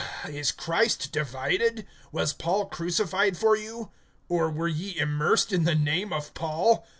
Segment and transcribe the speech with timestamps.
[0.23, 1.85] (13)Is Christ divided?
[2.11, 3.91] Was Paul crucified for you?
[4.29, 6.87] Or were ye immersed in the name of Paul?